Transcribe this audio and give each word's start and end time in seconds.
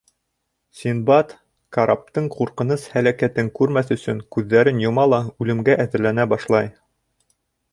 Синдбад, 0.77 1.33
караптың 1.77 2.29
ҡурҡыныс 2.35 2.85
һәләкәтен 2.93 3.51
күрмәҫ 3.59 3.93
өсөн, 3.97 4.25
күҙҙәрен 4.37 4.83
йома 4.87 5.07
ла 5.13 5.21
үлемгә 5.45 5.77
әҙерләнә 5.85 6.27
башлай. 6.33 6.73